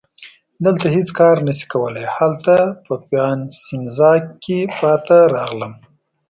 [0.65, 2.55] دلته هیڅ کار نه شي کولای، هلته
[2.85, 5.73] په پیاسینزا کي پاتې راغلم.